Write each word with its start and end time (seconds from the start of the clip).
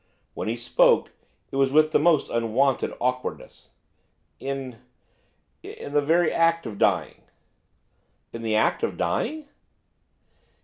When 0.33 0.47
he 0.47 0.55
spoke, 0.55 1.11
it 1.51 1.57
was 1.57 1.71
with 1.71 1.91
the 1.91 1.99
most 1.99 2.27
unwonted 2.31 2.91
awkwardness. 2.99 3.69
'In 4.39 4.79
in 5.61 5.93
the 5.93 6.01
very 6.01 6.33
act 6.33 6.65
of 6.65 6.79
dying.' 6.79 7.21
'In 8.33 8.41
the 8.41 8.49
very 8.53 8.65
act 8.65 8.81
of 8.81 8.97
dying? 8.97 9.47